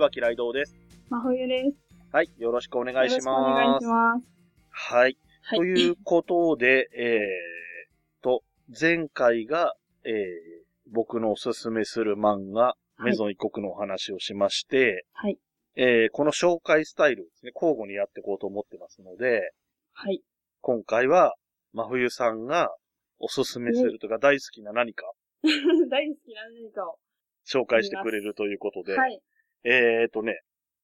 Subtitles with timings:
[0.00, 0.74] 椿ライドウです。
[1.10, 1.76] 真冬です。
[2.10, 3.84] はい、よろしくお願いしよろしくお願ます。
[3.84, 4.26] いします。
[4.70, 5.18] はい。
[5.42, 5.58] はい。
[5.58, 8.42] ということで、えー、と、
[8.80, 9.74] 前回が、
[10.04, 10.12] えー、
[10.90, 15.38] 僕のおすすめする漫画、はいメゾン一国のお話をしまして、はい。
[15.74, 19.52] えー、この紹介スタイルをですね、交互にやっていこうと思ってますので、
[19.92, 20.22] はい。
[20.60, 21.34] 今回は、
[21.72, 22.70] 真冬さんが
[23.18, 25.10] おすすめするとか大好きな何か
[25.90, 26.98] 大好きな何かを。
[27.46, 29.20] 紹介してくれるということで、はい。
[29.64, 30.40] えーとね、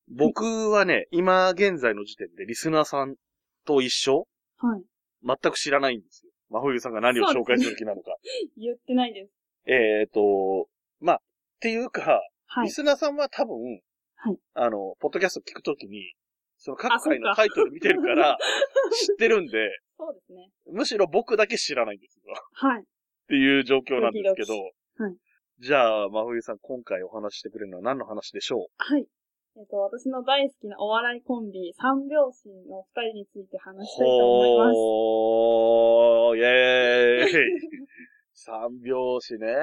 [0.09, 3.17] 僕はね、今現在の時点でリスナーさん
[3.65, 4.27] と一緒
[4.59, 4.83] はい。
[5.23, 6.31] 全く知らないんですよ。
[6.51, 8.15] 真冬さんが何を紹介する気なのか。
[8.57, 9.33] 言ってないです。
[9.67, 10.69] えっ、と、
[11.01, 11.21] まあ、っ
[11.61, 12.67] ていうか、はい。
[12.67, 13.81] リスナーさんは多分、
[14.17, 16.15] はいあの、ポッドキャスト聞くときに、
[16.59, 18.39] そのあ各回のタイトル見てるから、
[18.93, 20.51] 知ってるんで、そうですね。
[20.67, 22.33] むしろ僕だけ知らないんですよ。
[22.33, 22.85] っはい。
[23.29, 24.55] ていう状況なんですけど、ドキド
[24.99, 25.17] キはい
[25.59, 29.07] じゃあ、真冬さん、今回お話ししてくれるのは何の話でしょはい。
[29.57, 34.75] えっと、私の大好きなお笑いコンビ、三拍子の二人について話うしたいと思います。
[34.75, 37.89] ほー、イェーイ
[38.37, 39.57] 三拍子ね。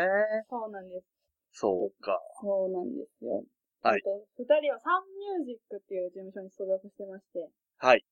[0.50, 1.08] そうなんです。
[1.52, 2.20] そうか。
[2.42, 3.44] そうなんですよ。
[3.84, 5.04] はいえっと、二人はサン
[5.38, 8.04] ミュージックっていう事務所に所属してまして、はい。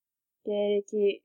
[0.46, 1.24] 芸歴、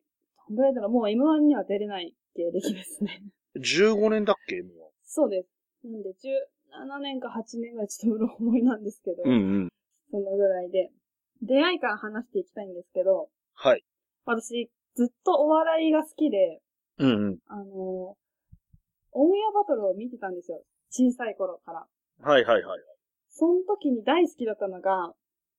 [0.49, 3.23] どんぐらいだろう、もう M1 には出れない芸歴ですね。
[3.57, 4.63] 15年だっけ？
[4.63, 5.56] もそうです。
[5.91, 9.29] なんで、17年か8年ぐらいちょっとうろ覚えなんですけど、う。
[9.29, 9.69] うんうん。
[10.11, 10.91] そそのぐらいで、
[11.43, 13.85] 出会いから話していきたいんですけど、はい。
[14.25, 16.61] 私、ずっとお笑いが好きで、
[16.99, 17.39] うんうん。
[17.47, 18.17] あの
[19.13, 20.63] オンエアバトルを見てたんですよ。
[20.91, 21.87] 小さい頃から。
[22.21, 22.81] はいはいはい。
[23.31, 25.13] その時に大好きだったのが、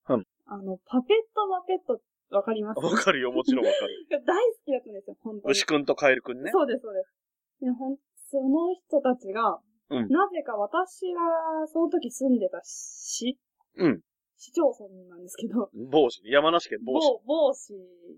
[0.10, 2.00] うんあの、パペットマペット、
[2.30, 2.80] わかります？
[2.80, 4.08] わかるよ、もちろんわかる。
[4.26, 5.52] 大好きだったんですよ、本当に。
[5.52, 6.52] 牛くんとカエルくんね。
[6.52, 7.14] そうです、そうです。
[7.62, 7.98] で、ほん、
[8.30, 9.60] その人たちが、
[9.90, 13.38] うんなぜか私がその時住んでた市、
[13.78, 14.02] うん。
[14.38, 16.22] 市町村なんですけど、帽子。
[16.26, 17.22] 山梨県帽子。
[17.26, 17.74] 某、某市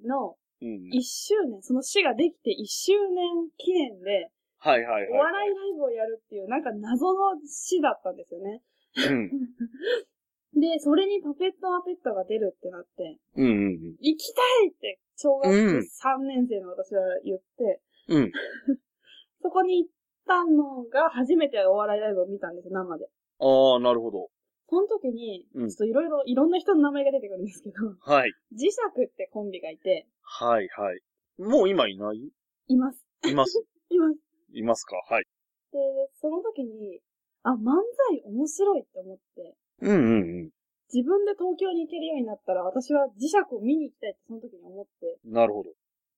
[0.06, 0.90] のうん。
[0.92, 5.10] 1周年、その市ができて1周年記念で、はいはいはい。
[5.10, 8.62] お笑いライブをやるっていう、なんか謎の市だったんですよね。
[9.08, 9.30] うん。
[10.60, 18.24] で、それにパペットマペットが出るってなって、うんうん行きたいって、小学うん3年生の私は言って、うん。
[18.24, 18.32] うん。
[19.42, 19.92] そこに行っ
[20.30, 23.10] たのが初めてお笑いライブを見たんですよ、生で。
[23.40, 24.30] ああ、なるほど。
[24.70, 28.32] その時に、ちょうんっといろいろ、いろんな人の名前が出てくるんですけど、はい。
[28.54, 31.02] 磁石ってコンビがいて、はいはい。
[31.42, 32.30] もう今いない？
[32.68, 33.04] います。
[33.26, 33.66] います。
[33.90, 34.20] います。
[34.54, 34.96] いますか？
[35.10, 35.26] はい。
[35.72, 35.80] で、
[36.22, 37.02] その時に、
[37.44, 40.50] あ、漫才面白いって思って、うんうんうん。
[40.94, 45.70] 自分で東京に行けるようになったら、私は磁石を見に行きたいってその時に思って、なるほど。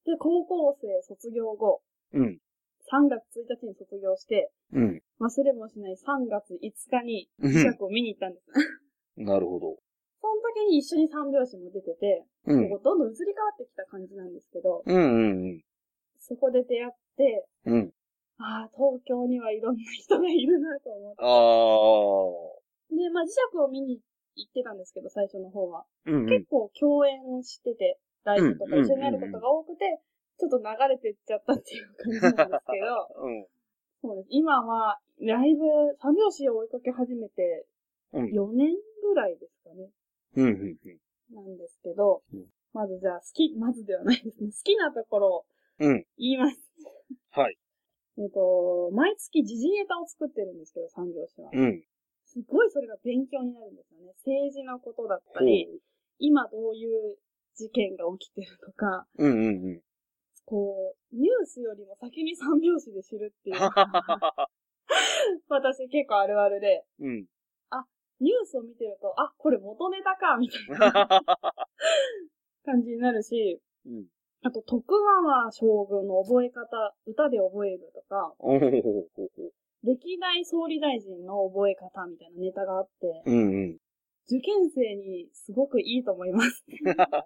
[0.05, 1.81] で、高校生卒業後、
[2.13, 2.39] うん。
[2.91, 5.01] 3月1日に卒業して、うん。
[5.21, 8.51] 忘れもしない3月5日にうん磁石を見に行ったんです。
[9.15, 9.77] なるほど。
[10.19, 12.69] その時に一緒に三拍子も出てて、うん。
[12.69, 14.99] こうどんどん移り変わってきた感じなんですけど、うんう
[15.55, 15.61] ん
[16.17, 17.73] そこで出会って、うん。
[17.73, 17.93] うん。
[18.37, 21.15] ああ、東京にはいろんな人がいるなと思っ。
[22.89, 22.95] て。
[22.95, 23.99] で、まあ磁石を見に
[24.35, 25.85] 行ってたんですけど、最初の方は。
[26.05, 26.45] うんうん結。
[26.47, 29.99] 構共演してて、ライブとか一緒にやることが多くて、
[30.41, 33.47] ちょっと流れてっちゃったっていう感じなんですけど、 うん。
[34.01, 34.27] そうです。
[34.31, 35.61] 今は、ライブ、
[35.99, 37.67] 三拍子を追いかけ始めて、
[38.13, 39.89] うん4年ぐらいですかね。
[40.35, 40.99] うんうん
[41.33, 44.49] なんですけど、うんまずじゃあ好き、まずではないですね。
[44.51, 45.45] 好きなところを
[45.79, 46.05] うん。
[46.17, 46.57] 言います。
[47.31, 47.57] はい。
[48.17, 51.51] えっと、毎月時事ネタを作ってるんですけど、三拍子は。
[51.53, 51.83] うん。
[52.25, 54.13] すごいそれが勉強になるんですよね。
[54.23, 55.41] 政治のことだった。
[55.41, 55.81] り、
[56.17, 57.17] 今どういう
[57.55, 59.83] 事件が起きてるとか、うんうんうん。
[60.51, 63.55] こう、ニュースよりも先に三拍子で知るっていう
[65.47, 67.25] 私結構あるあるで、うん。
[68.21, 71.09] ニュースを見てると、あ、これ元ネタか、みたいな
[72.63, 74.05] 感じになるし、うん。
[74.43, 78.35] あと、徳川将軍の覚え方、歌で覚えるとか、
[79.83, 83.77] 歴代総理大臣の覚え方みたいなネタがあって、うんうん。
[84.27, 86.63] 受験生にすごくいいと思います。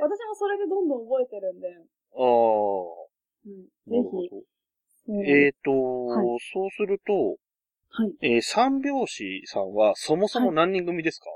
[0.00, 1.68] 私もそれでどんどん覚えてるんで、
[2.16, 3.04] ああ。
[3.46, 4.08] うん、ぜ
[5.06, 5.20] ひ。
[5.30, 7.36] えっ、と、はいそうすると、
[7.90, 8.14] はい。
[8.22, 11.26] えー三拍子さんはそもそも何人組ですか、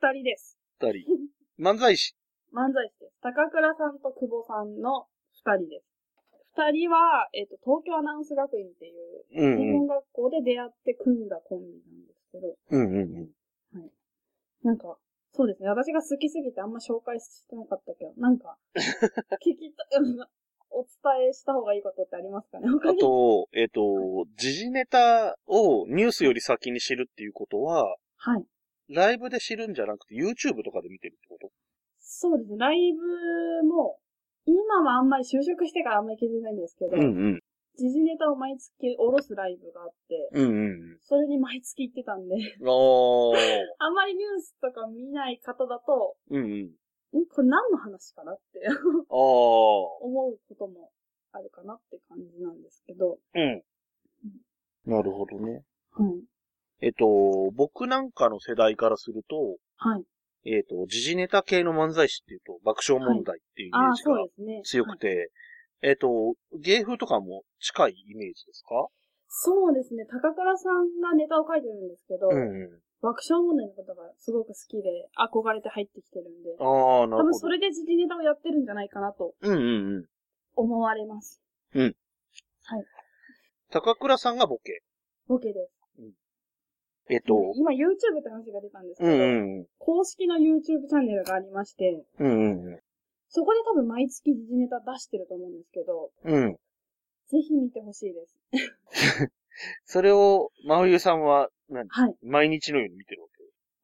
[0.00, 0.58] 二人です。
[0.78, 1.06] 二人。
[1.58, 2.14] 漫才師。
[2.52, 3.12] 漫才師です。
[3.22, 5.86] 高倉さんと久保さんの二人です。
[6.54, 12.80] 二人は、えっ、と、東京アナウンス学院っていう、うん専門学校で出会って組んだコンビなんですけど、うん。
[12.80, 13.34] うんうん
[13.74, 13.90] うん。
[14.62, 14.98] なんか、
[15.36, 15.68] そうですね。
[15.68, 18.56] 私が好きすぎてあんま紹介してなかったけど、なんか、
[19.44, 20.18] 聞きた、うん
[20.68, 22.68] お伝えした方がいいことってありますかね？
[22.68, 22.98] 他あに。
[22.98, 28.44] と、えっ、と、時事ネタをニュースより先に知るっていうことは、はい。
[28.88, 31.50] ライブで知るんじゃなくて YouTube とかで見てるってこと？
[32.00, 32.58] そうですね。
[32.58, 33.98] ライブも、
[34.44, 37.04] 今はあんまり就職してからあんまり気づいてないんですけど、うんう
[37.36, 37.42] ん。
[37.76, 42.68] 時事ネタを毎月下ろすライブがあって、うんうんそれに毎月行ってたんで、うん。
[43.78, 47.20] あんまりニュースとか見ない方だと、うんうん。
[47.20, 47.26] ん？
[47.26, 48.60] これ何の話かなって。
[49.08, 50.90] 思うことも
[51.32, 53.62] あるかなって感じなんですけど、うん。
[54.86, 55.64] なるほどね。
[55.92, 56.24] はい。
[56.80, 60.04] えっと、僕なんかの世代からすると、はい。
[60.44, 64.62] えっと、時事ネタ系の漫才師っていうと、爆笑問題っていうイメージが。
[64.62, 65.30] 強くて、
[65.82, 68.88] えっと、芸風とかも近いイメージですか？
[69.28, 70.06] そうですね。
[70.06, 72.80] 高倉さんがネタを書いてるんですけど、うんうん。
[73.02, 77.16] 爆笑問題のことがすごく好きで、憧れて入ってきてるんで、ああ、なるほど。
[77.18, 80.06] 多分それで時事ネタをやってるんじゃないかなとうんうんうん。
[80.54, 81.42] 思われます。
[83.70, 84.82] 高倉さんがボケ？
[85.28, 85.76] ボケです。
[87.08, 89.66] えっと、今 YouTube って話が出たんですけど、うんうんうん。
[89.78, 92.80] 公式の YouTube チャンネルがありまして、うんうんうん。
[93.28, 96.56] そこで多分毎月時事ネタ出してると思うんですけど、うん。
[97.28, 98.36] ぜひ見てほしいです。
[99.84, 102.16] それを、真冬さんは何、はい。
[102.22, 103.28] 毎日のように見てるわ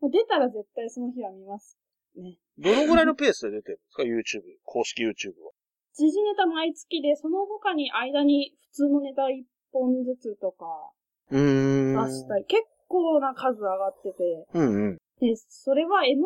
[0.03, 0.09] け？
[0.11, 1.79] 出たら絶対その日は見ます。
[2.17, 2.39] ね。
[2.59, 4.43] どのぐらいのペースで出てるんですか ?YouTube。
[4.65, 5.53] 公式 YouTube は。
[5.95, 10.93] 時事ネタ毎月で、その他に間に普通のネタ一本ずつとか
[11.31, 12.07] うーん。
[12.07, 14.99] 出したり、結構な数上がってて、うんうん。
[15.21, 16.23] で、それは M1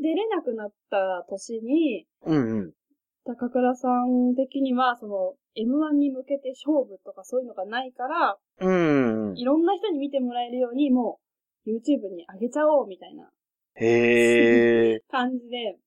[0.00, 2.72] 出れなくなった年に、うんうん。
[3.24, 9.38] 高倉さん的には、その、M1 に向けて勝負とかそういうのがないから、うんうん。
[9.38, 11.20] いろんな人に見てもらえるように、も
[11.66, 13.30] う、YouTube に上げちゃおう、みたいな
[13.74, 15.00] へえ。
[15.10, 15.78] 感じで、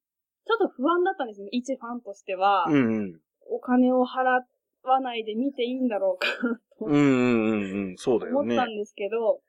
[0.45, 2.65] ちょっと不安だったんですよね、一ファンとしては。
[2.69, 3.19] うんうん。
[3.47, 4.41] お金を払
[4.87, 6.27] わないで見ていいんだろうか、
[6.79, 7.97] とうんうんうんうん。
[7.97, 8.65] そうだよね思った。
[8.65, 9.41] んですけど、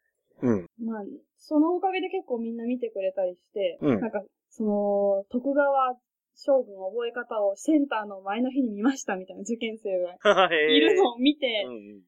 [0.42, 0.66] うん。
[0.84, 1.02] まあ、
[1.38, 5.96] そのおかげで結構みんな見てくれたりして、うんなんか、その、徳川
[6.34, 12.02] 将軍の覚え方をセンターの前の日に見ましたみたいな受験生が いるのを見て、うん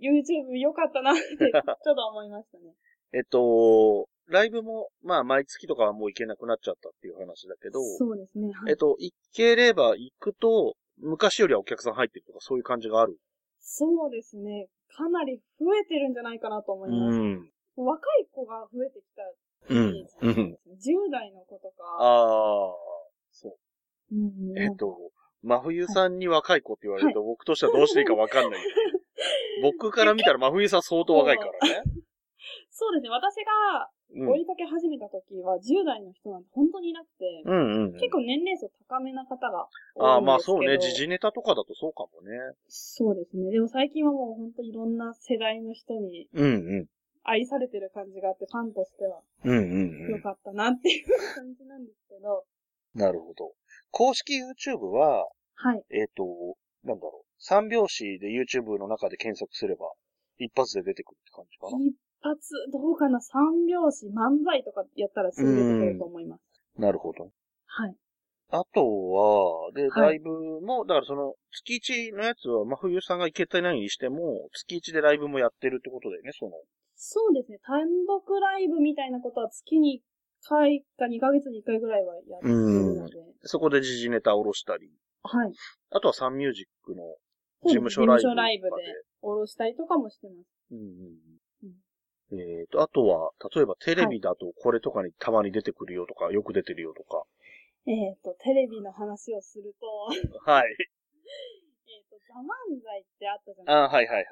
[0.00, 1.20] YouTube 良かったなって、
[1.84, 2.74] ちょっと思いましたね。
[3.12, 8.46] えっと、ライブも、まあ、毎月とかはもう行けなくなっちゃったっていう話だけど、そうですね。
[8.46, 13.18] はいえっと、行ければ行くと、昔よりはお客さん入ってるとか、そういう感じがある？
[13.58, 14.68] そうですね。
[14.96, 17.18] かなり増えてるんじゃないかなと思います。
[17.18, 17.50] ん。
[17.76, 19.22] 若い子が増えてきた
[19.74, 20.16] うんイメージ。
[20.20, 20.58] うん。
[20.74, 22.74] 10代の子とか、ああ、
[23.30, 23.48] そ
[24.10, 24.14] う。
[24.14, 24.96] うんえっと、
[25.42, 28.60] 真冬さんに若い子って言われると、僕としてはどうしていいかわかんない。
[29.62, 31.82] 僕から見たら真冬さん相当若いからね。
[32.80, 33.10] そうですね。
[33.10, 37.92] 私がうん追いかけ始めた時は10代の人なんて本当にいなくて、うんうん。
[38.00, 40.56] 結構年齢層高めな方が多ああ、いんですけど。
[40.56, 40.78] まあそうね。
[40.78, 42.32] 時事ネタとかだとそうかもね。
[42.66, 43.52] そうですね。
[43.52, 46.26] でも最近はもう本当いろんな世代の人に。
[47.22, 49.20] 愛されてる感じがあって、ファンとしては。
[49.44, 51.06] 良かったなっていう
[51.36, 52.44] 感じなんですけど、
[52.94, 53.52] なるほど。
[53.90, 55.84] 公式 YouTube は、はい。
[55.90, 56.24] えっ、と、
[56.82, 57.26] なんだろう。
[57.38, 59.92] 三拍子で YouTube の中で検索すれば、
[60.38, 61.78] 一発で出てくるって感じかな。
[61.78, 63.20] 一発、どうかな？
[63.20, 66.42] 三拍子、漫才とかやったらすぐ出てくると思います。
[66.78, 67.30] なるほど。
[67.66, 67.96] はい。
[68.52, 71.76] あとは、で、はいライブも、だからその、月
[72.12, 76.52] 1のやつは、真冬さんが行けてないにしても、月1でライブもやってるってことだよね、その。
[76.96, 77.58] そうですね。
[77.62, 80.02] 単独ライブみたいなことは月に
[80.44, 82.54] 1回か2ヶ月に1回ぐらいはやってる
[82.96, 83.16] ので。
[83.44, 84.90] そこで時事ネタを下ろしたり。
[85.22, 85.52] はい。
[85.90, 87.04] あとはサンミュージックの
[87.64, 88.20] 事務所ライブ。
[88.20, 88.72] 事務所ライブで
[89.22, 90.48] おろしたりとかもしてます。
[90.72, 90.80] うん。
[92.32, 97.24] えっ、と、あとは、例えばテレビだとこれとかにたまに出てくるよとか、よく出てるよとか。
[97.86, 99.86] えっ、と、テレビの話をすると、
[100.44, 100.64] はい。
[101.88, 104.26] えっと、ザ・漫才ってあったじゃないあはいはいはい。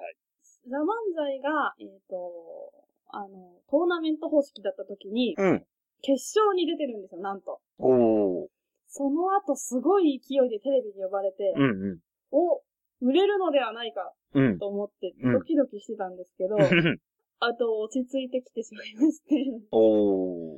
[0.69, 2.73] ザ・漫才が、えっ、と、
[3.09, 5.67] あの、トーナメント方式だった時に、うん。
[6.03, 7.61] 決勝に出てるんですよ、なんと。
[7.79, 8.49] おー。
[8.87, 11.99] その後、すごい勢いでテレビに呼ばれて、うんうん。
[12.31, 12.63] お、
[13.01, 14.59] 売れるのではないかうん。
[14.59, 16.57] と思って、うんドキドキしてたんですけど、
[17.41, 19.35] あと、落ち着いてきてしまいまして。
[19.71, 20.57] おー。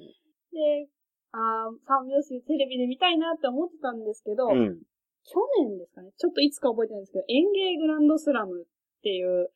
[0.53, 0.89] で、
[1.33, 4.81] あー三拍子テレビで見たいなって思ってたんですけど、うん。
[5.25, 8.67] 去年ですかね、ちょっといつか覚えてないんですけど、演芸グランドスラムっ
[9.03, 9.53] ていう、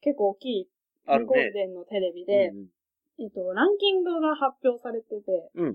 [0.00, 0.70] 結構大きい
[1.06, 1.52] ゴール。
[1.52, 2.66] デンのテレビで、うん
[3.20, 5.74] えっ、と、ランキングが発表されてて、うんうん。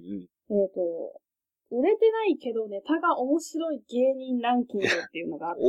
[0.55, 0.79] えっ、と、
[1.75, 5.61] 売れてないけどネタが面白い芸人ランキングっていうのがあって。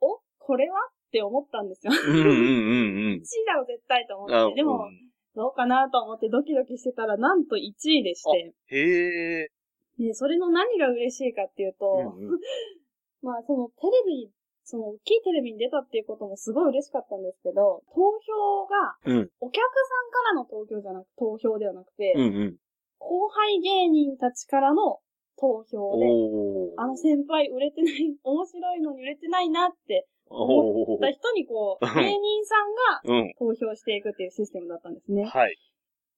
[0.00, 0.20] お？
[0.38, 0.76] これは？
[1.10, 1.92] って思ったんですよ。
[1.92, 4.54] うんうんうんうん1位だろ絶対と思あって。
[4.54, 9.50] でも、うんどうかなと思ってドキドキしてたら、なんと1位でして、へえ。
[9.96, 12.40] で、それの何が嬉しいかっていうと、うんうん
[13.22, 14.30] まあ、そのテレビ、
[14.64, 22.56] その大きいテレビに出たっていうこともすごい嬉しかったんですけど、投票が、うんお客さんからの投票じゃなく、投票ではなくて、うんうん。
[22.98, 25.00] 後輩芸人たちからの
[25.38, 26.06] 投票で。
[26.76, 32.54] あの先輩売れてない、面白いのに売れてないなってった人にこう、うん芸人さ
[33.08, 33.34] んがうん。
[33.38, 35.22] 投票していくっていうシステムだったんですね。
[35.22, 35.56] っはい。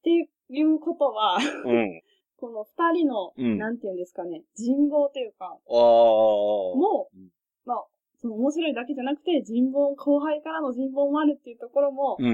[0.03, 0.09] て
[0.49, 2.01] いうことは、うん。
[2.37, 5.57] この二人の、うんなんていうんですかね、人望というか。
[5.67, 7.29] もうん
[7.65, 7.85] まあ、
[8.17, 12.29] その面白いだけじゃなくて、人望、後輩からの人望もあるっていうところも、うんう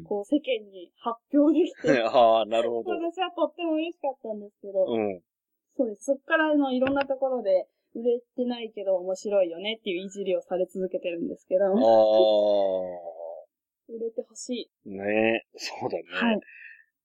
[0.00, 1.94] んこう世間に発表できうん。
[1.94, 2.90] て、 ああ、なるほど。
[2.90, 5.22] 私はとっても嬉しかったんですけど、うん。
[5.76, 6.04] そうです。
[6.04, 11.72] そっからのいろんなところで、売れてないけど面白いよねっていういじりをされ続けてるんですけど、ああ。
[13.88, 14.88] 売れてほしい。
[14.88, 16.04] ねそうだね。
[16.10, 16.40] はい。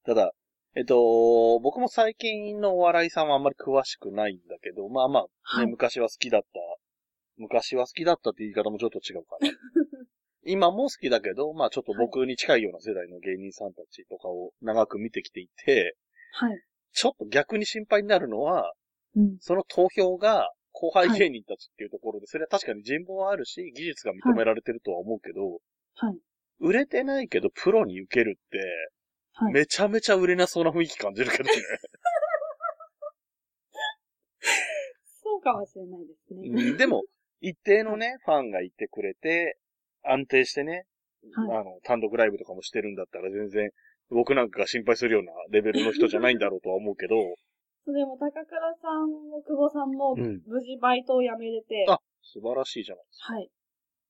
[0.05, 0.31] ただ、
[0.75, 6.47] えっと、僕も最近のお笑いさんはあんまり詳しくないんだけど、まあまあ、ねはい昔は好きだった。
[7.37, 9.49] 昔は好きだったって言い方もちょっと違うかな。
[10.45, 15.97] 今も好きだけど、まあちょっと僕に近いような世代の芸人さんたちとかを長く見てきていて、
[16.31, 16.63] はい。
[16.93, 18.73] ちょっと逆に心配になるのは、
[19.15, 19.37] うん。
[19.39, 25.59] その投票が後輩芸人たちっていうところで、それは確かに人望はあるし、技術が認められてるとは思うけど、
[25.95, 26.19] はい。
[26.59, 28.59] 売れてないけどプロに受けるって、
[29.33, 29.53] はい。
[29.53, 31.49] めちゃめちゃ売れなそうな雰囲気感じるけどね。
[35.23, 36.47] そうかもしれないですね。
[36.47, 37.03] うんでも、
[37.41, 39.57] 一定のね、ファンがいてくれて、
[40.03, 40.85] 安定してね、
[41.33, 43.71] はいあの、単独ライブとかもしてるんだったら全然、
[44.09, 47.15] 僕なんかが心配するようなレベルの人じゃないんだろうとは思うけど、
[47.93, 53.33] でも、高倉さんも久保さんも、うん無事バイトを辞めれて、あ素晴らしいじゃないですか。
[53.33, 53.51] はい。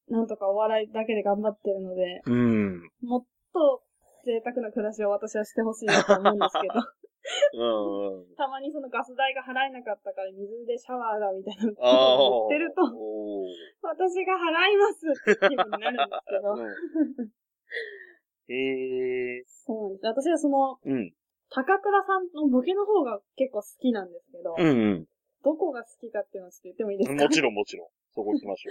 [0.09, 2.89] なんとかお笑いだけで頑張ってるので、うん。
[3.01, 3.83] もっと
[4.25, 6.73] 贅沢な暮らしを私はしてほしいなと思うんですけど、
[7.53, 8.35] うんうん。
[8.35, 11.81] たまにそのガス代が払えなかったから水でシャワーがみたいなこと。
[12.47, 13.47] を言ってると、おー
[13.81, 18.53] 私が払いますって気分になるんですけど、うん。
[18.53, 19.43] へえ。
[19.45, 20.05] そうなんです。
[20.07, 21.13] 私はその、うん。
[21.57, 24.71] 高倉さんのボケの方が結構好きなんですけど、うんう
[25.01, 25.05] ん。
[25.43, 27.23] どこが好きかっていうのをちょっと言ってもいいですか？
[27.23, 27.87] もちろんもちろん。
[28.13, 28.69] そこ行きましょ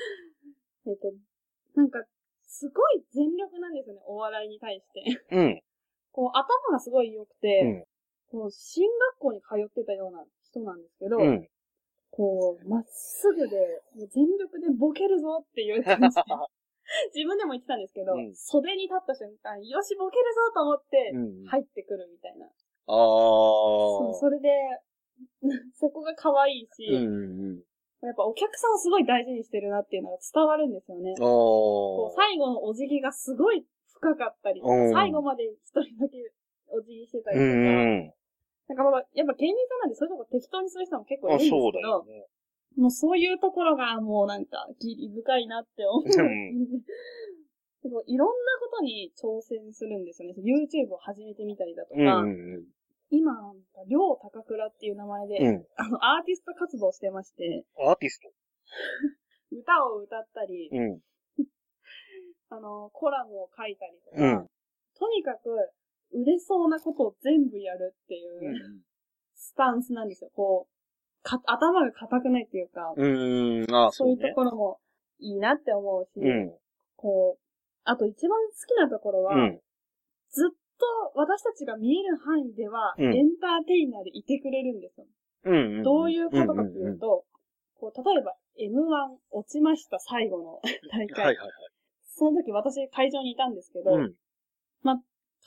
[0.91, 1.11] えっと、
[1.75, 2.05] なんか、
[2.47, 5.03] すごい全力なんですよね、お笑いに対して。
[5.35, 5.37] う。
[5.37, 5.63] うん。
[6.13, 7.85] こう、頭がすごい良くて、うん
[8.29, 11.49] こう、進学校に通ってたような人なんですけど、うん。
[12.11, 16.23] こう、まっすぐで、もう全力でボケるぞっていう感じで、
[17.15, 21.45] 自分でも言ってたんですけど、うん袖に立った瞬間、よし、ボケるぞと思って、うん。
[21.45, 22.51] 入ってくるみたいな。
[22.87, 22.97] ああ。
[22.97, 24.49] そうそれで、
[25.75, 27.63] そこが可愛いし、うんうん
[28.03, 31.15] やっぱお客さんをすごい大事にしてるなっていうのが伝わるんですよね。
[31.19, 36.31] こう最後のお辞儀がすごい深かったり、うん最後まで一人だけ
[36.69, 37.33] お辞儀してたあ。
[37.33, 37.63] りとか、うんう
[38.05, 38.15] ん。
[38.69, 42.07] なんかまあ、やっぱ芸人さんなんでそういうとこ適当にする人も結構いるんあ、ですけど、そ
[42.77, 42.81] う。
[42.81, 46.05] もうそういうところがもうなんか、義理深いなって思う。
[48.07, 50.35] いろんなことに挑戦するんですよね。
[50.43, 52.65] YouTube を始めてみたりだとうんか、うん
[53.11, 53.33] 今、
[53.87, 55.47] りょう高倉っていう名前で、うん。
[55.47, 55.67] うん。
[55.77, 58.31] あの、アーティスト活動してまして、アーティスト？
[59.57, 61.01] 歌を歌ったり、うん。
[62.51, 64.51] あの、コラムを書いたりとか、うん
[64.99, 65.51] とにかく、
[66.13, 68.83] 売れそうなことを全部やるっていうう
[69.35, 70.31] スタンスなんですよ。
[70.35, 73.01] こう、か頭が硬くないっていうか、ん。
[73.01, 73.75] うん。
[73.75, 74.35] ああ、そいうとそううね。
[74.35, 74.81] ころも
[75.19, 76.59] いいなって思うし、うん。
[76.97, 77.43] こう、
[77.85, 79.61] あと一番好きなところは、うん。
[80.31, 85.07] ずっと私たちが見える範囲では、うんエンターテイナーでいてくれるんですよ。
[85.45, 85.83] うん。
[85.83, 87.25] どういうことかというと、
[87.79, 91.25] こう、例えば M1 落ちました最後の大会。
[91.25, 91.51] はいはいはい。
[92.15, 94.15] その時私会場にいたんですけど、うん。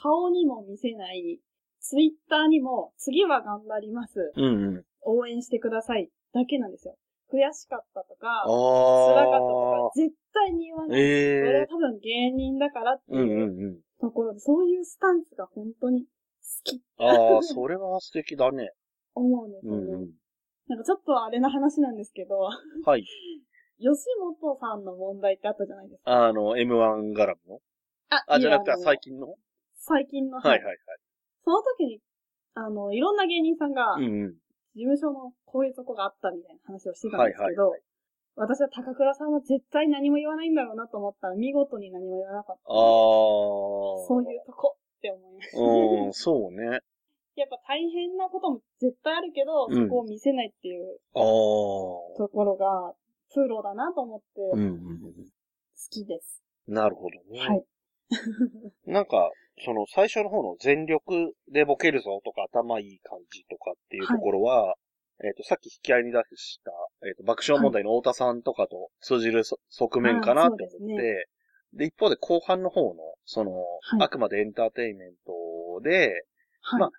[0.02, 1.40] 顔にも見せない、
[1.82, 4.32] ツイッターにも次は頑張ります。
[4.36, 4.48] うんう
[4.80, 4.86] ん。
[5.02, 6.10] 応援してください。
[6.34, 6.96] だけなんですよ。
[7.32, 9.96] 悔しかったとか、あ辛かったとあか、。
[9.96, 11.02] 絶対に言わない。
[11.02, 13.80] ええそれは多分芸人だからっていうんうん。
[14.00, 16.08] ところで、そういうスタンスが本当に好
[16.64, 18.72] きああ、それは素敵だね。
[19.16, 19.78] 思うんですよね。
[19.80, 20.12] うんうん。
[20.68, 23.04] なんかちょっとあれな話なんですけど、はい。
[23.80, 26.28] 吉本さんの問題ってあったじゃないですか。
[26.28, 27.62] あの、M1 絡みの？
[28.10, 29.36] ああ、じゃなくて最近の？
[29.76, 30.78] 最近の、はいはいはい。
[31.46, 32.02] その時に、
[32.56, 34.34] あの、いろんな芸人さんが、うんうん。
[34.76, 37.82] 事務所のこういうとこがあったみたいな話をしてたんですけど、はいはい
[38.40, 42.72] 私は高倉さんは絶対何も言わないんだろうなと思ったら見事に何も言わなかった。
[42.72, 42.76] ああ。
[44.08, 45.58] そういうとこって思いました。
[45.60, 46.80] うん、 そうね。
[47.36, 51.22] やっぱ大変なことも絶対あるけど、うんそこを見せないっていうああ。
[51.22, 52.96] ところが、
[53.34, 55.14] プロだなと思って好うんうん
[55.92, 56.42] きです。
[56.68, 56.76] うん。
[56.76, 57.40] なるほどね。
[57.40, 57.66] はい。
[58.88, 59.32] なんか、
[59.66, 64.76] その最初の方の全力でボケるぞとか頭いい感じとかっていうところは、
[65.24, 66.72] えっ、と、さっき引き合いに出した、
[67.08, 72.96] えっ、と、爆笑問題の太田さんとかと通じるそ側面かなって思って、ですで一方で後半の方の、
[73.26, 76.26] その、はいあくまでエンターテインメントで、
[76.62, 76.80] はい。
[76.80, 76.90] まあ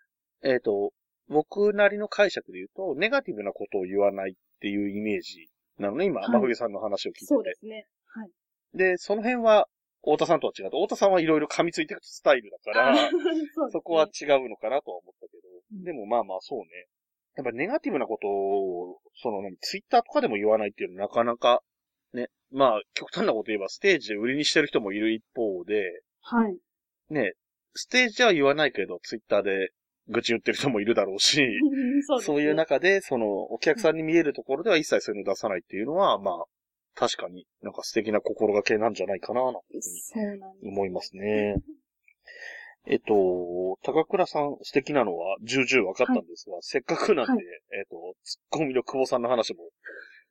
[0.43, 0.93] えっ、と、
[1.29, 5.49] 僕なりの解釈で言うと、ネガティブなことを言わないっていうイメージ
[5.79, 7.27] なのね、今、はい真冬さんの話を聞いてて。
[7.27, 7.87] そうですね。
[8.07, 8.31] はい。
[8.75, 9.67] で、その辺は、
[10.03, 16.67] 太田さんとは違って、太田さんはいろいろ噛みついていくスタイルだから、あそねそこは違うのかなとは思ったけど、うんでもまあまあそうね。
[17.37, 21.63] やっぱネガティブなことを、その何、ツイッターとかでも言わないっていうのはなかなか、
[22.13, 26.57] ね、まあ極端なこと言えばステージで売りにしてる人もいる一方で、はい。
[27.11, 27.33] ね、
[27.75, 29.71] ステージでは言わないけど、ツイッターで
[30.09, 31.47] 愚痴言ってる人もいるだろうし、
[32.07, 36.45] そうねそういう中で、その、お客さんに見えるところでは一切そういうの出さないっていうのは、まあ、
[36.95, 39.61] 確かになんか素敵な心がけなんじゃないかな、なんて。
[40.63, 41.55] 思いますね。
[42.87, 47.45] えっと、高倉さん素敵なのは重々分かったんですが、せっかくなんで、はい
[47.79, 49.71] えっと、ツッコミの久保さんの話も、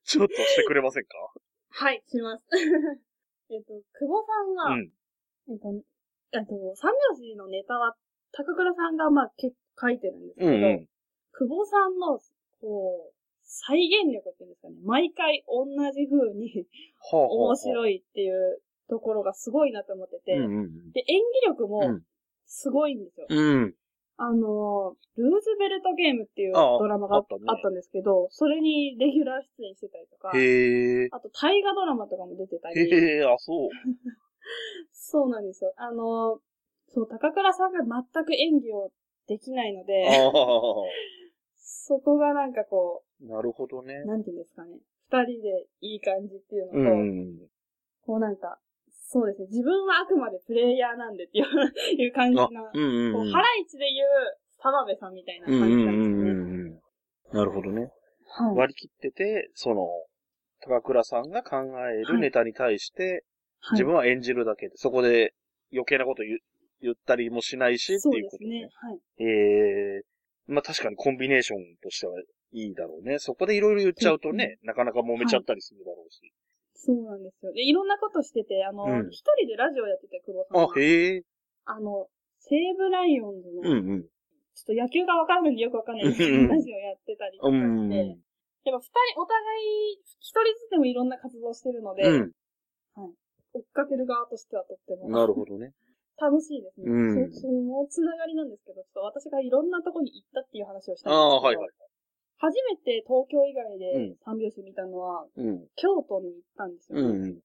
[0.03, 1.10] ちょっとしてくれませんか？
[1.70, 2.46] はい、します。
[3.51, 4.91] えっと、久保さんが、うん。
[5.51, 5.70] えっと、
[6.34, 7.96] えっと、三拍子のネタは、
[8.32, 10.89] 高倉さんが、まあ、結構書いてるんですけど、うんうん。
[11.34, 12.20] 久保さんの、
[12.62, 13.13] こう、
[13.44, 14.75] 再現力っていうんですかね。
[14.84, 16.68] 毎回同じ風に。
[17.12, 17.58] 面い。
[17.58, 22.03] 白いっていうところがすごいなと思ってて、うんうんで、演技力うもん。
[22.50, 23.27] すごいんですよ。
[23.29, 23.75] うん。
[24.18, 27.27] あの、ルーズベルトゲームっていうドラマがああっっ
[27.62, 30.29] たんですけど、それにレギュラー出演してたりとか。
[31.12, 33.70] あと大河ドラマとかも出てたり、へえ、あ、そう。
[34.91, 35.74] そうなんですよ。
[35.77, 36.41] あの、
[36.89, 38.91] そう、高倉さんが全く演技を
[39.27, 40.32] できないので、あ
[41.56, 44.08] そこがなんかこあ、なるほどねう、。
[44.08, 44.80] なんていうんですかね。
[45.12, 47.38] 二人でいい感じっていうのと、うん。
[48.06, 48.60] こうなんか、
[49.12, 49.48] そうですね。
[49.50, 51.45] 自分はあくまでプレイヤーなんでっていう
[51.98, 53.32] いう感じの、あ、うんうんこう、うん。
[53.32, 54.08] ハライチで言う
[54.62, 56.30] 澤部さんみたいなうん感じうんうんんなですね。
[56.30, 57.38] うんうん。
[57.38, 57.89] なるほどね。
[58.38, 58.56] はい。
[58.56, 59.88] 割り切ってて、その、
[60.62, 61.58] 高倉さんが考
[61.89, 63.24] えるネタに対して、はい
[63.74, 65.34] 自分は演じるだけで、そこで
[65.74, 66.39] 余計なこと言
[66.82, 68.69] 言ったりもしないし、っていうことですね。
[68.74, 69.00] はい。
[69.19, 70.02] ええ
[70.48, 72.13] まあ確かにコンビネーションとしては
[72.54, 73.19] いいだろうね。
[73.19, 76.22] そこでいろいろ言っちゃうとね、なかなか揉めちゃったりするだろうし。
[76.80, 77.52] そうなんですよ。
[77.52, 81.24] で、いろんなことしてて、あの、一、うん人でラジオやってて、久保さんあが。、へえ。
[81.65, 82.08] あの、
[82.39, 84.04] 西武ライオンズの、うんうん。
[84.04, 84.10] ちょ
[84.63, 87.92] っと野球がわからないんでよくわかんないんですけど、うんラジオやってたりとかうして、ん。
[87.92, 88.15] やっ
[88.63, 89.44] ぱ二人、お互
[89.92, 92.32] い、一人ずつでもいろんな活動してるので、うん。
[93.54, 95.74] 追っかける側としてはとってもなるほどね。
[96.22, 96.86] 楽しいですね。
[96.92, 101.70] うんそそのつながりなんですけど、ちょっと私がいろんなとこに行ったっていう話をしたあんですけど、あ、はいはい。
[102.39, 105.67] 初めて東京以外うんで三拍子見たのは、うん。
[105.75, 107.36] 京都に行ったんですよ、うんね。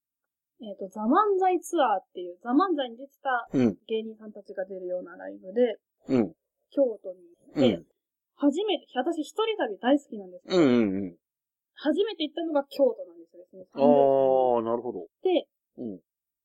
[0.63, 3.67] えっ、と、ザ・漫才ツアーっていう、ザ・漫才に出てたうん。
[3.67, 3.79] うん。
[3.89, 5.79] 芸人さんたちが出るようなライブで、
[6.09, 6.33] うん。
[6.71, 7.87] 京都に行って、うん。
[8.37, 10.65] 初めて、私一人旅大好きなんですけど、うん。
[10.65, 11.17] うん。
[11.75, 13.67] 初めて行ったのが京都なんですよね。
[13.75, 15.07] そあのあ、なるほど。
[15.23, 15.47] で、
[15.79, 15.97] うん。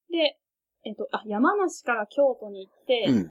[0.09, 0.39] で、
[0.85, 3.29] えっ、と、あ、山梨から京都に行って、うん。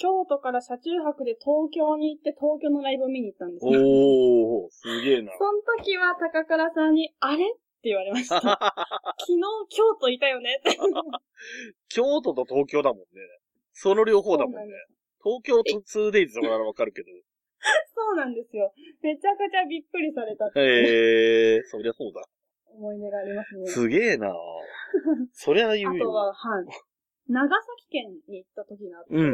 [0.00, 3.76] 京都から車中泊で東京に行って東京のライブを見に行ったんですよ。
[3.84, 5.30] おー、すげえな。
[5.36, 7.44] その時は高倉さんに、あれ？
[7.44, 8.40] って言われました。
[9.20, 10.58] 昨日京都いたよね？
[10.60, 10.78] って。
[11.88, 13.04] 京都と東京だもんね。
[13.72, 14.74] その両方だもんねんで。
[15.22, 17.08] 東京と 2days とかならわかるけど。
[17.94, 18.72] そうなんですよ。
[19.02, 22.24] めちゃくちゃびっくりされたへえー、そりゃそうだ。
[22.72, 23.66] 思い出がありますね。
[23.66, 24.34] すげえな
[25.32, 26.04] そりゃ言うよ。
[26.04, 26.64] あとは、はい。
[27.28, 29.26] 長崎県に行った時があって、うんう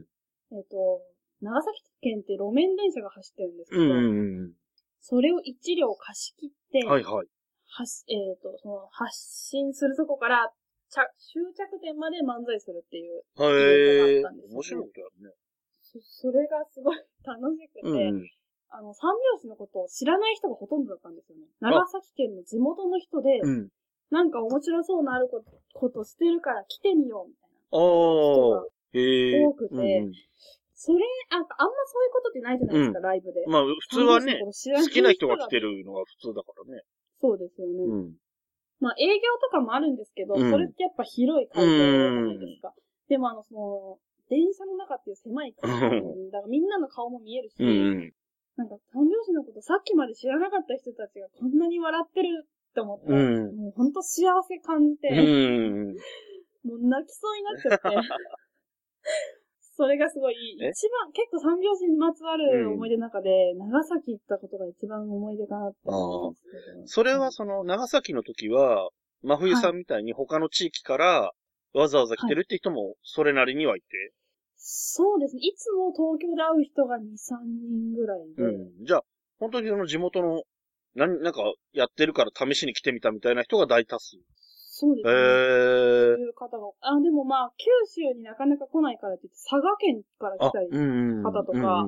[0.00, 0.06] ん
[0.52, 1.02] えっ、と、
[1.40, 3.90] 長崎県って路面電車が走ってるんですけど、うん。
[3.90, 4.52] うんうん
[5.06, 6.88] それを一両貸し切って、うん。
[6.88, 7.26] はいはい。
[7.68, 10.50] はしえっ、と、その発信するとこから、
[10.88, 15.34] 着終着点まで漫才するっていう、へえね面白いことやるね。
[15.82, 18.30] そそれがすごい楽しくて、うんうん。
[18.70, 21.44] あの、三拍子のことを知らない人がほとんどだったんですよね。
[21.60, 23.68] 長崎県の地元の人で、うん。
[24.10, 27.78] なんか面白そうなあることことしてるから来てみようみたいな。
[27.78, 28.73] ああ。
[28.94, 30.12] 多くてうん
[30.76, 33.40] それ、なんかあんまそういうことってないじゃないですか、ライブで。
[33.46, 36.82] うんまあ、普通はね、好好きな人が来てるのが普通だからね。
[37.20, 37.72] そうですよね。
[37.88, 38.12] うん。
[38.80, 42.74] まあ営業とかもあるんですけど、うんそれってやっぱ広い会場じゃないですか。
[43.08, 47.72] でもあの、その、電車の中っていう狭い空間うだからみんなの顔も見えるし、うんう
[48.04, 48.12] ん。
[48.56, 55.96] なんか三拍子のことさっきまで知らなかった人たちがこんなに笑ってるって思ったら、うんもうほんと幸せ感じて、うん。
[56.68, 57.88] もう泣きそうになっちゃって。
[59.76, 60.70] それがすごい、一え？
[60.88, 66.48] 番、結構三拍子にまつわる思い出の中で、長崎行ったことが一番思い出かなって思うんですけ
[66.80, 66.86] ど。
[66.86, 68.90] それはその、長崎の時は、
[69.22, 71.32] 真冬さんみたいに他の地域から
[71.72, 73.86] わざわざ来てるって人もそれなりにはいて？
[74.56, 75.40] そうですね。
[75.42, 77.04] いつも東京で会う人が2、3
[77.44, 78.42] 人ぐらいで。
[78.42, 78.84] うん。
[78.84, 79.02] じゃあ、
[79.38, 80.42] 本当にその地元の、
[80.94, 84.16] なん、なんか、やってるから試しに来てみたみたいな人が大多数？
[84.74, 85.12] へそうですね。
[85.12, 86.66] えそういう方が。
[86.80, 91.22] あ、でもまあ、九州になかなか来ないからって言って、佐賀県からあ来たり、、うんうん。
[91.22, 91.86] 方とか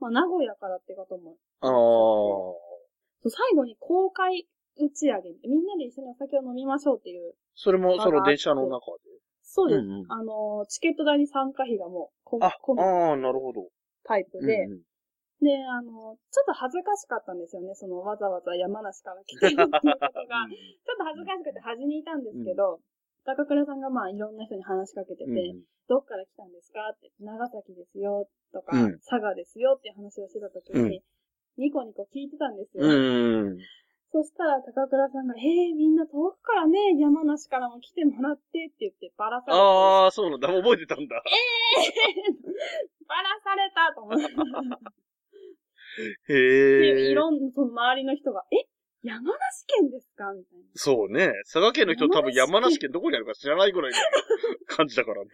[0.00, 1.36] まあ、名古屋からって方も。
[1.60, 3.30] ああ。
[3.30, 4.46] 最後に公開
[4.78, 7.34] 打ち上げ、みんなで一緒にお酒を飲みましょうっていう。
[7.54, 8.80] それも、その電車の中
[9.42, 9.78] そうです。
[9.78, 12.44] うんうんあの、チケット代に参加費がもう、こで。
[12.44, 13.68] あ、ああ、なるほど。
[14.04, 14.80] タイプで、うんうん
[15.40, 17.74] で、あの、ちょっと恥ずかしかったんですよね。
[17.74, 22.80] その、わざわざ山梨から来てるっていうことが、 ちょっと恥ずかしくて端にいたんですけど、
[23.24, 31.02] 高倉さんがまあいろんな人に話しかけてて、うんどっから来たんですかって、長崎ですよ、とか、うん佐賀ですよっていう話をしてた時に、うん
[31.58, 32.84] ニコニコ聞いてたんですよ。
[32.84, 33.58] うん。
[34.12, 40.48] そしたら高倉さんが、えー、みんな遠くからね、山梨からも来てもらってって言ってバラされて、ああ、そうなんだ。
[40.48, 41.22] 覚えてたんだ。
[43.08, 44.96] バラされたと思って。
[46.28, 46.94] へえ。
[46.94, 48.68] でいろんな、その周りの人が、え
[49.02, 50.32] 山梨県ですか？
[50.34, 50.64] みたいな。
[50.74, 51.32] そうね。
[51.44, 53.98] 佐賀県の人多分山梨県どこにあるか知らないぐらいの
[54.66, 55.30] 感じだからね。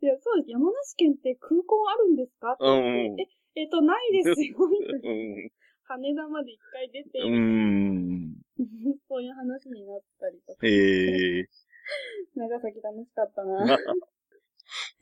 [0.00, 0.50] いや、そうです。
[0.50, 2.52] 山梨県って空港あるんですか？
[2.52, 4.56] って言って、え、えっと、ないですよ。
[4.68, 5.50] みたいなうん。
[5.84, 8.36] 羽田まで一回出て、うーん。
[9.08, 10.66] そういう話になったりとか。
[10.66, 11.48] へえ。
[12.36, 13.76] 長崎楽しかったな。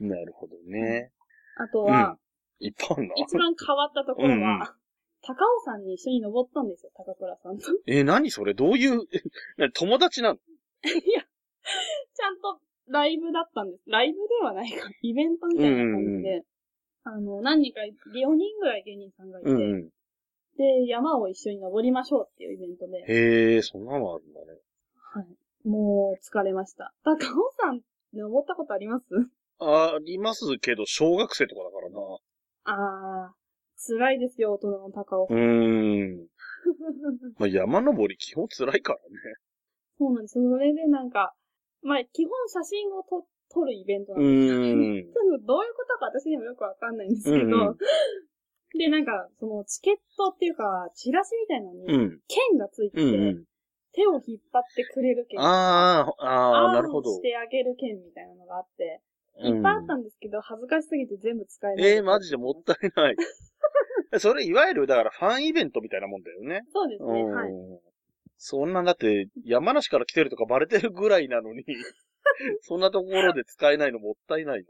[0.01, 1.13] なるほどね。
[1.57, 2.19] あとは、
[2.59, 3.15] いっぱいあるな。
[3.17, 4.67] 一番変わったところは、うんうん
[5.23, 7.65] 高尾山に一緒に登ったんですよ、高倉さんと。
[7.87, 8.55] え、何それ？
[8.55, 9.01] どういう、
[9.59, 10.35] な友達なの？
[10.35, 10.39] い
[11.13, 13.83] や、ちゃんとライブだったんです。
[13.87, 14.89] ライブではないか。
[15.03, 16.43] イベントみたいな感じで。
[17.05, 19.89] あの、何人か、4人ぐらい芸人さんがいて、うんうん。
[20.57, 24.59] で、山を一緒に登りましょうっていうイベントで、へえ、そんなのあるんだね。
[25.15, 25.69] はい。
[25.69, 26.93] もう疲れました。
[27.05, 27.17] 高尾
[27.59, 27.81] 山
[28.15, 29.07] 登ったことあります？
[29.61, 31.99] ありますけど、小学生とかだからな。
[32.65, 33.35] あー、
[33.79, 36.27] 辛いですよ、大人の高尾うーん。
[37.39, 39.05] まあ、山登り基本辛いからね。
[39.99, 40.35] そうなんです。
[40.35, 41.35] それでなんか、
[41.83, 44.61] まあ、基本写真を撮撮るイベントうなんですよ。
[44.61, 45.13] ーん。
[45.13, 47.77] ちょっとどういうことか私にもよくわかんないんですけど、うんうん
[48.77, 52.21] で、なんか、そのチケットっていうか、チラシみたいなのに、うん。
[52.29, 53.45] 剣がついてて、うんうん。
[53.95, 55.41] 手を引っ張ってくれる剣。
[55.41, 57.23] ああ、ああ、なるほどし。
[57.23, 59.08] てあげる剣みたいなのがあって、うん
[59.41, 61.87] いっぱいあったんですけど、恥ずかしすぎて全部使えない。
[61.87, 63.17] えー、マジでもったいない。
[64.19, 66.63] それ、いわゆる、だからファンイベントみたいなもんだよね。
[66.73, 67.33] そうですね、うん。
[67.33, 67.53] はい。
[68.37, 71.65] そんな、だって、山梨から来てるとかバレてるぐらいなのに、
[72.63, 74.65] そんなところで使えないのもったいない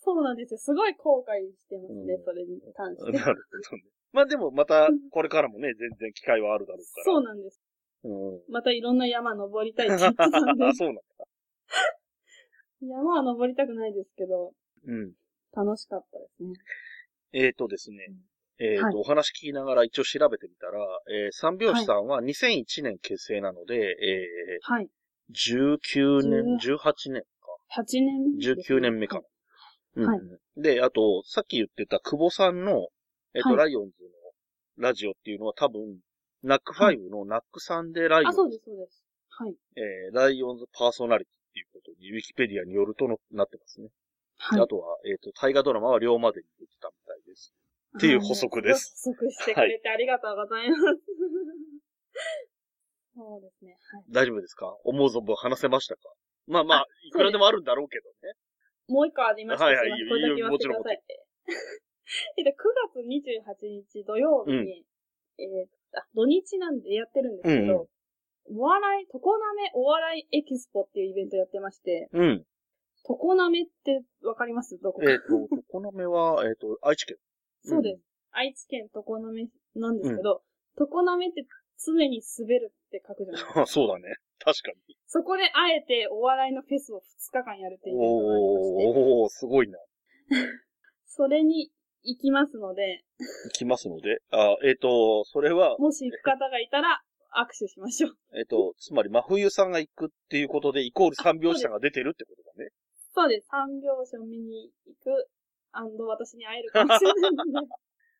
[0.00, 0.58] そうなんですよ。
[0.58, 3.12] すごい後悔してますね、うんそれに関しな。
[3.12, 3.12] て。
[3.12, 3.84] なるほどね。
[4.12, 7.04] まあでも、また、これからもね、全然機会はあるだろうから。
[7.04, 7.60] そうなんです。
[8.04, 8.42] うん。
[8.48, 11.02] またいろんな山登りたいって言ってたんであ、 そうなんだ。
[12.82, 14.52] 山は登りたくないですけど、
[14.86, 15.12] うん。
[15.54, 16.52] 楽しかったですね。
[17.32, 17.96] えーとですね。
[18.60, 24.88] えーと、はいお話聞きながら一応調べてみたら、えー三拍子さんは2001年結成なので、えはい。
[25.32, 27.82] ー、19年、18年か。
[27.82, 29.22] 8年ね19年目かな。
[29.96, 30.20] うんはい
[30.56, 32.88] で、あと、さっき言ってた久保さんの、
[33.34, 34.08] えっ、と、はいライオンズの
[34.76, 35.98] ラジオっていうのは多分、
[36.42, 39.04] ナックファイブのナックさんでライオンあ、ズ、そうです、そうです。
[39.30, 39.54] はい。
[39.76, 43.88] えーライオンズパーソナリティっていうことに、ウィキペディアによるとのなってますね。
[44.36, 44.66] はいあ。
[44.66, 47.52] とは、えっ、と、大河ドラマは龍馬でに出てたみたいです。
[47.96, 50.82] っていう補足です補足してくれてありがとうございます。
[53.16, 53.76] そうですね。
[53.92, 54.04] はい。
[54.10, 54.76] 大丈夫ですか？
[54.84, 56.02] 思う存分話せましたか？
[56.46, 58.34] まあまああ、いくらでもあるんだろうけどね。
[58.88, 59.64] もう一個ありました。
[59.64, 61.02] はいはいすいませんこれだけ言わせてください。
[62.38, 62.54] えっと、9
[62.94, 64.84] 月28日土曜日に、
[65.38, 67.86] えーあ、土日なんでやってるんですけど、うん
[68.50, 72.44] お笑い、常滑お笑いエキスポっていうイベントやってまして、うん。
[73.06, 74.78] 常滑ってわかります？
[74.82, 77.16] どこかえっ、と、常滑は、えっ、と、愛知県。
[77.62, 78.02] そうです。
[78.32, 79.32] 愛知県常滑
[79.76, 80.42] なんですけど、
[80.76, 81.46] 常滑って
[81.84, 83.62] 常に滑るって書くじゃないですか。
[83.62, 84.16] あ そうだね。
[84.38, 84.96] 確かに。
[85.06, 89.78] そこであえてお笑いのフェスを2日間やるっていうイベントがありまして、おー、すごいな。
[91.06, 94.20] それに行きますので、行きますので。
[94.30, 97.02] あ、えっ、と、それは、もし行く方がいたら
[97.34, 98.16] 握手しましょう。
[98.38, 102.70] えっ、と、つまり、真冬さんが行くっていうことで、イコール三拍子さんが出てるってことだね。
[103.14, 103.48] そうです。
[103.48, 105.28] 三拍子を見に行く、
[106.06, 107.68] 私に会えるかもしれないので。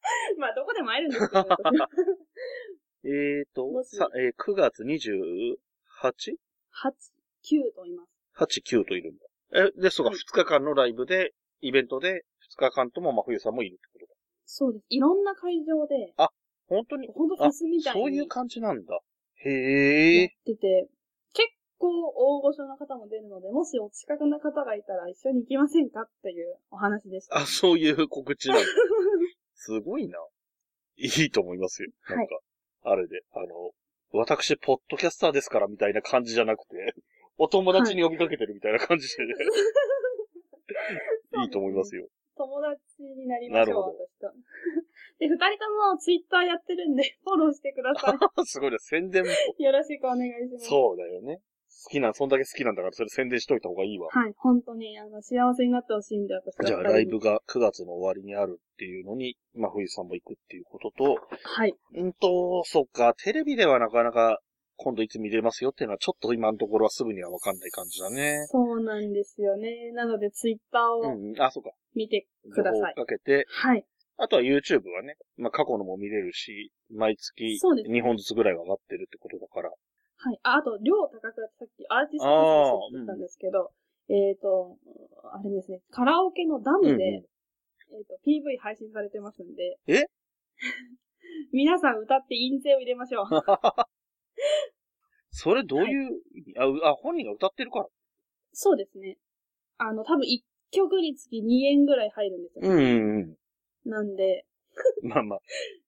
[0.38, 1.58] まあ、どこでも会えるんですけど、私
[3.04, 6.36] えっ、とさ、えー9月 28?8、8、
[7.44, 8.60] 9と言います。
[8.60, 9.70] 9といるんだ。
[9.76, 12.24] え、で、そうか、はい2日間のライブで、イベントで、
[12.56, 14.12] 2日間とも真冬さんもいるってことだ。
[14.44, 14.86] そうです。
[14.88, 16.14] いろんな会場で、
[16.68, 17.08] 本当に？
[17.08, 19.00] 本当フェスみたいにそういう感じなんだ。
[19.44, 20.36] へやっえ。
[20.44, 20.88] てて、
[21.32, 27.38] 結構大御所の方も出るので、もしお近くの方がいたら一緒に行きませんかっていうお話でした。
[27.38, 28.64] あ、そういう告知なんだ。
[29.54, 30.18] すごいな。
[30.96, 31.90] いいと思いますよ。
[32.08, 32.38] なんか、
[32.82, 33.70] あれで、あの、
[34.12, 36.94] 私、ポッドキャスターですからみたいな感じじゃなくて、
[37.38, 39.34] お友達に呼びかけてるみたいな感じで ね、
[41.44, 42.08] いいと思いますよ。
[42.36, 44.32] 友達になりましょう、なるほど私と。
[45.18, 49.30] で、二人ともツイッターやってるんで、 フォローしてくださ すごいね、宣伝も。
[49.58, 49.62] い。
[49.62, 50.66] よろしくお願いします。
[50.66, 51.40] そうだよね。
[51.84, 54.08] 好きな、そんだけ好きなんだから、それ宣伝しといた方がいいわ。
[54.10, 61.74] はい、本当に、あの、幸せになってほしいんで、私だったじゃあ、らライブが9月の終わりにあるっていうのに、まあ、冬さんも行くっていうことと、はい。
[61.94, 64.40] うんと、そっか、テレビではなかなか、
[64.76, 68.46] 今度いつ見れますよっていうのは、ちょっと今のところはすぐにはわかんない感じだね。
[68.48, 69.90] そうなんですよね。
[69.92, 71.70] なので、ツイッターをうん、あ、そうか。
[71.94, 72.94] 見てください。
[72.94, 73.84] かけて、はい。
[74.18, 79.70] あとは YouTube はね、まあ、過去のも見れるし、毎月そうですね2本ずつぐらいは上がってるってことだから。
[79.70, 80.40] はい。
[80.42, 83.70] あ、あと、量高倉ってさっきアーティストの話してたんですけど、
[84.10, 84.76] えっ、と、
[85.32, 87.24] あれですね、カラオケのダムで、うんうん
[87.94, 89.78] えっ、と、PV 配信されてますんで。
[89.86, 90.04] え？
[91.52, 93.26] 皆さん歌って印税を入れましょう。
[95.30, 97.88] それどういう意味、あう、あ、本人が歌ってるから。
[98.52, 99.18] そうですね。
[99.76, 102.70] あの、多分1曲につき2円ぐらい入るんですよ。
[102.72, 103.36] うんうん
[103.84, 104.46] なんで、
[105.02, 105.10] うん。
[105.10, 105.38] まあまあ、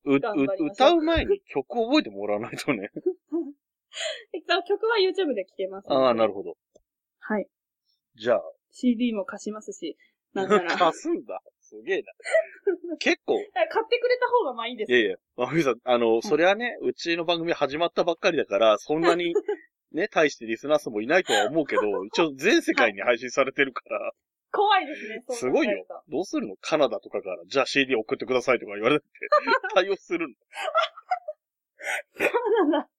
[0.05, 2.91] う、う歌う前に曲を覚えてもらわないとね。
[4.33, 5.87] え曲は YouTube で聴けます。
[5.91, 6.57] ああ、なるほど。
[7.19, 7.49] はい。
[8.15, 9.97] じゃあ、CD も貸しますし、
[10.33, 10.77] なんなら。
[10.77, 11.43] 貸すんだ。
[11.61, 12.13] すげえな。
[12.99, 19.35] 結構、 買ってくれた方がまあいいですいやいや、まふみさん、あの、それはね、うちの番組始まったばっかりだから、そんなに、
[19.93, 24.13] ね、大してリスナー数もいないとは思うけど、一応全世界に配信されてるから、
[24.53, 25.23] 怖いですね。
[25.29, 25.87] すごいよ。
[26.09, 26.57] どうするの？
[26.61, 29.07] カナダとかから、じゃあ CD 送ってくださいとか言われて、
[29.75, 30.35] 対応するの。
[32.19, 32.91] そうなんだ。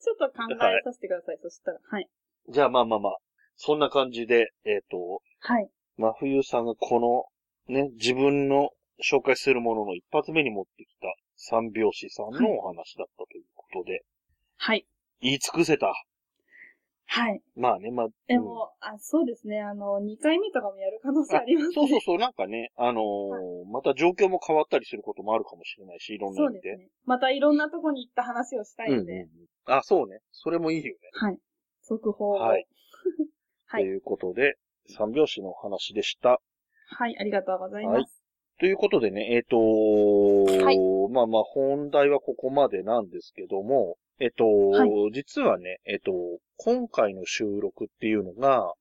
[0.00, 1.80] ちょっと考えさせてください、そしたら。
[1.82, 2.08] はい。
[2.48, 3.18] じゃあまあまあまあ、
[3.56, 5.70] そんな感じで、えっ、と、はい。
[5.96, 7.30] 真冬さんがこ
[7.68, 8.70] の、ね、自分の
[9.02, 14.04] 紹介するものの一発目に持ってきた三拍子さんのお話だったということで、
[14.56, 14.86] はい。
[15.20, 15.92] 言い尽くせた。
[17.14, 17.40] はい。
[17.54, 18.06] まあね、まあ。
[18.26, 19.60] でも、あ、そうですね。
[19.60, 21.74] あの、2回目とかもやる可能性ありますね。
[21.74, 26.70] そうそうそう、なんかね、あのーまた状況も変わったりすることもあるかもしれないし、いろんな意味で。
[26.70, 26.88] そうですね。
[27.04, 29.28] またいろんなとこに行った話をしたいうんので、うんうん。
[29.66, 30.18] あ、そうね。
[30.32, 30.98] それもいいよね。
[31.12, 31.38] はい。
[31.82, 32.32] 速報を。
[32.32, 32.66] はい。
[33.66, 34.56] はいということで、
[34.88, 36.40] 三拍子のお話でした。
[36.88, 38.24] はい、ありがとうございます。
[38.58, 39.56] ということでね、えっ、と
[40.70, 46.12] いまあまあ本題はここまでなんですけども、えっ、と、はい実はね、えっ、と、
[46.56, 48.72] 今回の収録っていうのが、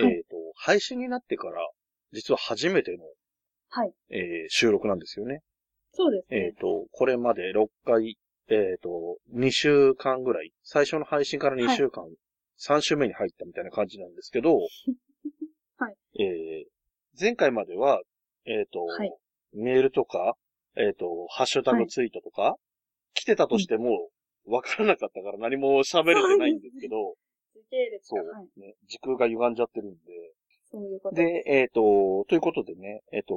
[0.00, 1.68] いえっ、と、配信になってから、
[2.12, 3.04] 実は初めての、
[3.68, 3.92] はい。
[4.10, 5.40] えー収録なんですよね。
[5.92, 6.52] そうですえっ、ね。
[6.60, 8.16] と、これまで6回、
[8.48, 12.04] えっ、と、2週間ぐらい、最初の配信から2週間、
[12.60, 14.58] 3週目に入ったみたいな感じなんですけど、
[15.78, 15.96] はい。
[16.20, 16.76] えー
[17.18, 18.02] 前回までは、
[18.44, 19.10] えっ、と、はい
[19.52, 20.36] メールとか、
[20.76, 22.56] えっ、と、ハッシュタグツイートとか、
[23.14, 24.10] 来てたとしても、
[24.46, 27.14] わからなかったから何も喋れてないんですけど、
[27.54, 28.60] 時系列そう。
[28.60, 29.98] ね、時空が歪んじゃってるんで、
[30.70, 33.34] そういうことで、えっ、と、ということでね、えっ、と、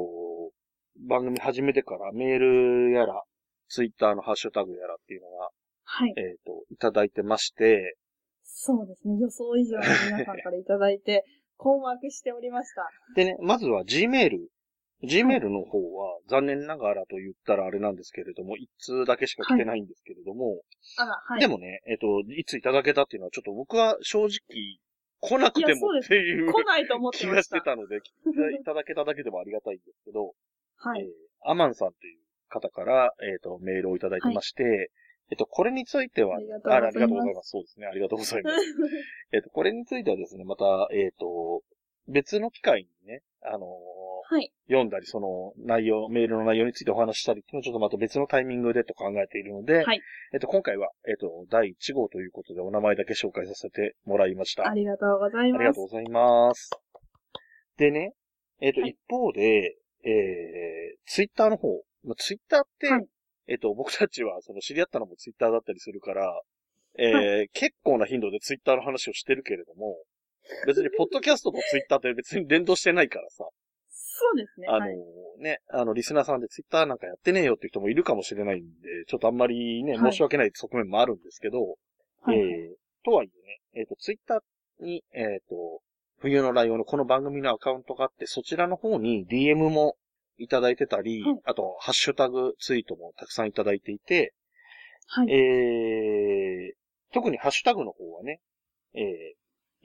[1.08, 3.24] 番組始めてからメールやら、
[3.67, 5.50] ツイッターのハッシュタグやらっていうのが、
[5.84, 6.13] はい。
[6.17, 7.95] えっ、と、いただいてまして、
[8.43, 9.17] そうですね。
[9.19, 11.24] 予想以上に皆さんからいただいて、
[11.58, 12.89] 困惑しておりました。
[13.15, 14.32] でね、まずは Gmail。
[15.04, 20.62] Gmail の方は、残念ながらと言ったらあれなんですけれども、一通だけしか来てないんですけれども、
[20.98, 21.40] あら、はい。
[21.40, 24.80] でもね、えっ、と、いついただけたっていうのは、ちょっと僕は正直、
[25.22, 27.50] 来なくてもいやそうですっていう来ないと思って気がまし。
[27.50, 27.98] てたので、
[28.60, 30.34] いただけただけでもありがたいんですけど、
[30.78, 31.02] はい。
[31.02, 31.10] えー
[31.42, 34.92] アマンさんという方から、えっ、と、メールをいただいてまして、
[35.32, 37.50] えっと、これについては、ありがとうございますあありがとうございます。
[37.50, 37.88] そうですね。
[37.88, 38.56] ありがとうございます。
[39.32, 41.64] えっと、これについてはですね、また、えっ、と、
[42.08, 43.68] 別の機会にね、あの。
[44.68, 50.02] 読んだり、その内容、メールの内容についてお話ししたりっていうのをちょっとまた別のタイミングでと考えているので、はい。
[50.34, 54.70] えっと、今回は、えっと、第1号ということでお名前だけ紹介させてもらいました。
[54.70, 55.62] ありがとうございます。
[55.62, 56.70] ありがとうございます。
[57.78, 58.13] でね、
[58.62, 61.70] えっ、と、はい一方で、えー、ツイッターの方、
[62.04, 63.08] まあ、ツイッターって、はい
[63.48, 66.42] えっ、と、僕たちは、その知り合ったのもツイッターだったりするから、
[66.98, 69.98] えー結構な頻度でツイッターの話をしてるけれども、
[70.68, 73.46] 別にポッドキャストとツイッターって別に連動してないからさ、
[74.20, 74.68] そうですね。
[74.68, 74.98] あのはい。
[75.40, 81.78] ね、あの、リスナーさんでツイッターなんかやってねえよっていう人もいるかもしれないんで、ちょっとあんまりね、はい申し訳ない側面もあるんですけど、
[82.22, 82.38] はい。
[82.38, 85.82] えーとはいえね、えっ、と、ツイッターに、えっ、と、
[86.18, 89.96] 冬のライオンのこの番組のアカウントがあって、そちらの方に DM も
[90.38, 94.34] いただいてたり、はいあと、ハッシュタグツイートもたくさんいただいていて、
[95.08, 95.32] はい。
[95.32, 98.42] えー、特にハッシュタグの方はね、
[98.94, 99.00] え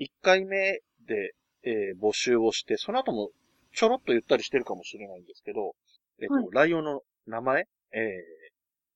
[0.01, 3.31] ー、1回目で、えー募集をして、その後も
[3.75, 5.75] ちょろっと言ったりしてるかもしれないんですけど、
[6.21, 8.01] えっ、と、はいライオンの名前、えー、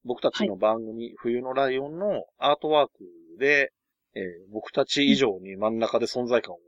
[0.04, 2.94] 僕たちの番組、冬のライオンのアートワーク
[3.38, 3.72] で、
[4.14, 6.58] えー僕たち以上に真ん中で存在感を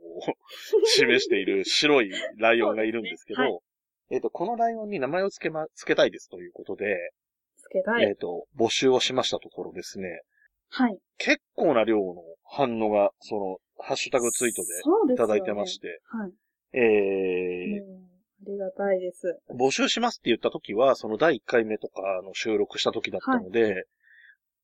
[0.85, 3.71] 示している白いライオンがいるんですけど、そうですね
[4.11, 7.11] えっ、と、このライオンに名前を付けま、付けたいですということで、
[7.57, 8.03] つけたい。
[8.03, 10.21] えっ、と、募集をしましたところですね、
[10.69, 10.99] はい。
[11.17, 14.63] 結構な量の反応が、その、ハッシュタグツイート
[15.07, 16.31] でいただいてまして、はい。
[16.73, 18.01] えもう、
[18.47, 19.37] ありがたいです。
[19.49, 23.85] ー、募集しますって言った時は、その第1回目とかの収録した時だったので、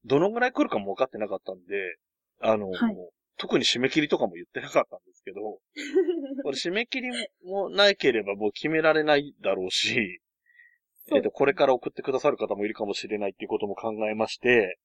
[0.05, 1.97] どのぐらい来るかも分かってなかったんで、
[2.39, 2.95] あの、はい。
[3.37, 5.59] 特に締め切りとかも言ってなかったんですけど、
[6.43, 7.09] これ締め切り
[7.43, 10.21] もなければもう決められないだろうし、
[11.13, 14.79] えっ、と、これから送ってくださる方もいるかもしれないっていうことも考えまして、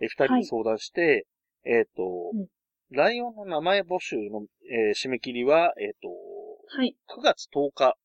[0.00, 1.26] えー二人に相談して、
[1.64, 2.48] えっ、と、うん。
[2.90, 6.08] ライオンの名前募集の、えー締め切りは、えっ、と、
[6.74, 6.96] はい。
[7.06, 7.98] 9月10日、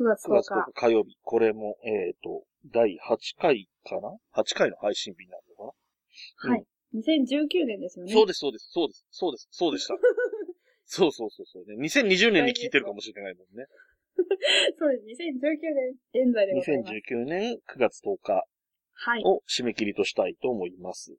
[0.00, 0.64] 9月9 10月10日。
[0.66, 1.16] 日火曜日。
[1.22, 5.76] これも、えっ、と、第8回かな ?8 回の配信日になるの
[6.34, 6.66] かな、はい。
[6.96, 8.12] 2019年ですよね。
[8.12, 9.94] そうです、そうです、そうです、そうです、そうでした。
[10.86, 11.76] そうそうそうそう、ね。
[11.76, 13.66] 2020年に聞いてるかもしれないもんね。
[14.76, 15.22] そうです。
[15.22, 15.74] 2019
[16.12, 16.94] 年現在でございます。
[16.94, 18.44] 2019年9月10日
[18.96, 19.22] はい。
[19.24, 21.16] を締め切りとしたいと思います。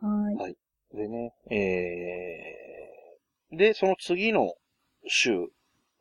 [0.00, 0.56] はい。
[0.94, 4.54] でね、えー、で、その次の
[5.06, 5.48] 週、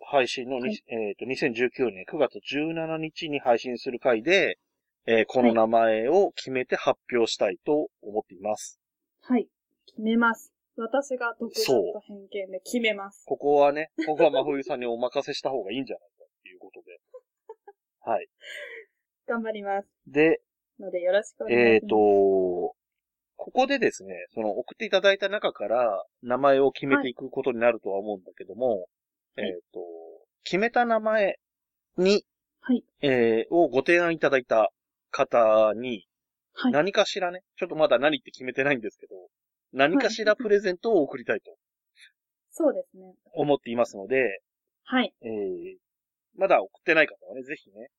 [0.09, 4.57] 配信のに、はいえっ、と、2019年9月17日に配信する回で、
[5.05, 8.79] えーこの名前を決めて発表したいと思っています。
[9.21, 9.47] はい。
[9.85, 10.53] 決めます。
[10.77, 13.23] 私が独断と偏見で決めます。
[13.25, 16.99] ここはね、ここは真冬さんにお任せした方がいいんじゃないかっていうことで。
[18.01, 18.27] はい。
[19.27, 19.89] 頑張ります。
[20.07, 20.41] で、
[20.79, 21.73] のでよろしくお願いします。
[21.73, 22.75] えっ、と、こ
[23.51, 28.85] こでですね、その送っていただいた中から名前を決めていくことになるとは思うんだけども、はい
[29.37, 29.79] えっ、と、
[30.43, 31.39] 決めた名前
[31.97, 32.23] に、
[32.61, 32.83] はい。
[33.01, 34.71] えーをご提案いただいた
[35.11, 36.05] 方に、
[36.53, 36.71] はい。
[36.71, 39.15] 何かしらね、ちょっとまだ何って決めてないんですけど、
[39.73, 41.55] 何かしらプレゼントを送りたいと
[42.49, 43.13] そうですね。
[43.33, 44.41] 思っていますので、
[44.83, 45.13] はい。
[45.21, 45.77] えー
[46.39, 47.89] まだ送ってない方はね、ぜひね、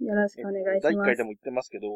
[0.00, 1.06] よろしくお願いし第1ます。
[1.06, 1.86] 回でも言ってますけど、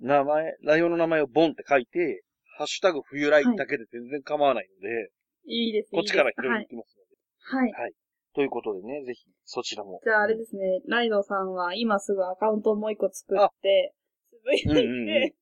[0.00, 2.22] 名前、ライオンの名前をボンって書いて、
[2.56, 5.10] ハッシュタグ冬来だけで全然構わないので、
[5.46, 5.90] いいです。
[5.92, 7.68] こっちから拾いに行きますので。
[7.68, 7.82] はい。
[7.82, 7.92] はい。
[8.38, 10.00] ということでね、ぜひそちらも。
[10.04, 13.94] じゃああれですね、ライドさんは今すぐアカウントをもう一個作って、
[14.30, 15.32] つぶやいて、うんうんうん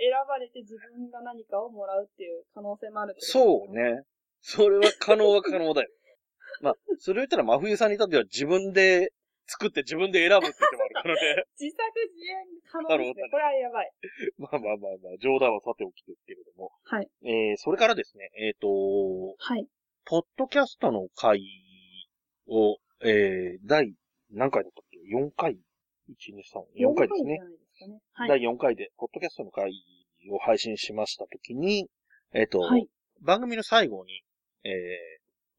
[0.00, 3.74] 選ばれて自分が何かをもらうっていう可能性もあるそう。
[3.76, 4.02] ね。
[4.40, 5.90] それは可能は可能だよ。
[6.62, 9.12] まあ、それを言ったら真冬さんにとっては自分で
[9.46, 11.44] 作って自分で選ぶって言ってもあるからね。
[11.60, 13.28] 自作自演可能ですね。
[13.30, 13.92] これはやばい。
[14.38, 16.72] まあまあまあまあ、冗談はさておきですけれども。
[16.84, 17.10] はい。
[17.22, 19.68] えー、それからですね、えっ、と、はい。
[20.06, 21.40] ポッドキャストの回
[22.50, 23.94] を、えー、第
[24.32, 25.56] 何回だったっけ ?4 回 ?1、
[26.34, 27.38] 2、3、4回ですね
[27.74, 27.98] すかね。
[28.12, 28.28] はい。
[28.28, 29.72] 第4回で、ポッドキャストの回
[30.30, 31.88] を配信しましたときに、
[32.32, 32.86] えっ、と、はい。
[33.22, 34.22] 番組の最後に、
[34.64, 34.72] えー、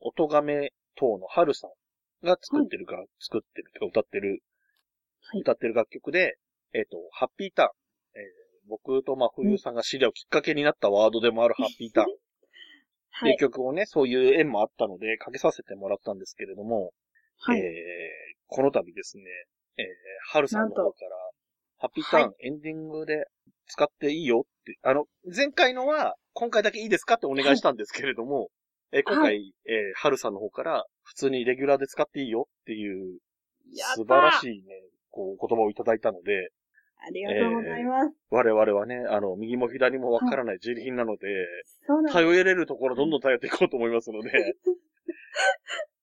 [0.02, 6.40] 音亀等の春さんが作ってるか、作ってる歌ってる、はい歌ってる楽曲で、
[6.74, 7.70] えっ、と、ハッピーターン、
[8.16, 12.08] えー僕と真冬さんが知り合うきっかけになったワードでもあるハッピーターン
[13.12, 13.32] はい。
[13.32, 16.92] いう曲をね、そういう縁もあったので、かけさせてもらったんですけれども、
[17.38, 17.60] はい。
[17.60, 19.24] えーこの度ですね、
[19.78, 19.86] えー、
[20.34, 21.16] 春さんの方から、
[21.78, 23.28] ハッピーターン、はエンディングで
[23.66, 28.50] 使っていいよって、あの、前回のは、今回だけいいですかってお願いしたんですけれども、
[28.92, 29.44] えー今回、はえー
[29.96, 33.20] 春さんの方から、普通にレギュラーで使っていいよっていう、
[33.96, 34.76] 素晴らしいね、
[35.10, 36.50] こう、言葉をいただいたので、
[37.02, 38.16] ありがとうございます。
[38.30, 41.28] 我々はね、あの、右も左もわからない自利品なので、
[41.88, 42.14] そうなんです。
[42.14, 44.30] 頼れるところどんどん頼っていこうと思いますので、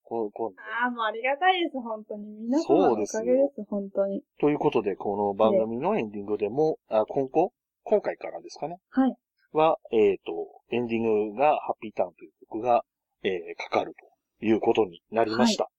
[0.02, 2.24] こうこうああ、もうありがたいです、本当に。
[2.40, 4.24] 皆様のおかげです、本当に。
[4.40, 7.52] ということで、この番組のエンディングでも、あ今後、
[7.84, 9.16] 今回からですかね、はい。
[9.52, 10.32] は、えっ、と、
[10.70, 12.84] エンディングがハッピーターンという曲が、
[13.22, 13.94] えーかかる
[14.40, 15.64] ということになりました。
[15.64, 15.70] は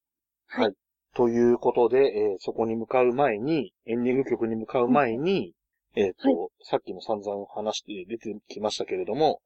[0.62, 0.76] いはい
[1.16, 5.54] ということで、えーそこに向かう前に、エンディング曲に向かう前に、
[5.96, 9.42] えっ、と、はさっきも散々話して出てきましたけれども、